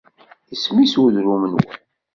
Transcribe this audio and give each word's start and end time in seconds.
Isem-is 0.53 0.93
udrum-nwen? 1.03 1.67